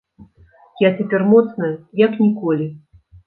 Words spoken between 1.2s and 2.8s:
моцная, як ніколі.